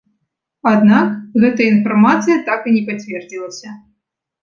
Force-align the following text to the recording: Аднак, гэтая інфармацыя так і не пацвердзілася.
Аднак, 0.71 1.07
гэтая 1.45 1.69
інфармацыя 1.75 2.41
так 2.51 2.59
і 2.71 2.77
не 2.79 2.83
пацвердзілася. 2.91 3.81